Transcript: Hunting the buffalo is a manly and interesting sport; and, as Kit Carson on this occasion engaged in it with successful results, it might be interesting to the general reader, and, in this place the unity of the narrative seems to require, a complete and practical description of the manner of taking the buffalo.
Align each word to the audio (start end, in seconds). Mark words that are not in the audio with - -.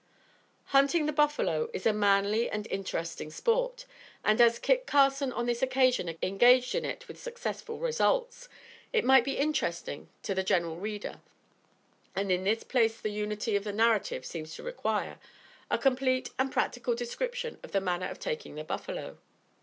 Hunting 0.73 1.05
the 1.05 1.11
buffalo 1.13 1.69
is 1.73 1.85
a 1.85 1.93
manly 1.93 2.49
and 2.49 2.65
interesting 2.71 3.29
sport; 3.29 3.85
and, 4.25 4.41
as 4.41 4.57
Kit 4.57 4.87
Carson 4.87 5.31
on 5.31 5.45
this 5.45 5.61
occasion 5.61 6.17
engaged 6.23 6.73
in 6.73 6.83
it 6.85 7.07
with 7.07 7.21
successful 7.21 7.77
results, 7.77 8.49
it 8.91 9.05
might 9.05 9.23
be 9.23 9.37
interesting 9.37 10.09
to 10.23 10.33
the 10.33 10.41
general 10.41 10.77
reader, 10.77 11.21
and, 12.15 12.31
in 12.31 12.45
this 12.45 12.63
place 12.63 12.99
the 12.99 13.09
unity 13.11 13.55
of 13.55 13.63
the 13.63 13.71
narrative 13.71 14.25
seems 14.25 14.55
to 14.55 14.63
require, 14.63 15.19
a 15.69 15.77
complete 15.77 16.31
and 16.39 16.51
practical 16.51 16.95
description 16.95 17.59
of 17.61 17.71
the 17.71 17.79
manner 17.79 18.07
of 18.09 18.17
taking 18.19 18.55
the 18.55 18.63
buffalo. 18.63 19.19